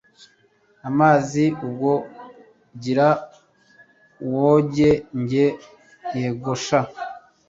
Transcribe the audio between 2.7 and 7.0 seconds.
gira wogeNjye yego sha